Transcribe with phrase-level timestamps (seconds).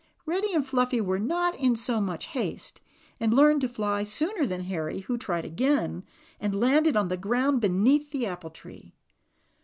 [0.25, 2.81] Reddy and Fluffy were not in so much haste,
[3.19, 6.03] and learned to fly sooner than Harry, who tried again,
[6.39, 8.95] and landed on the ground beneath the apple tree.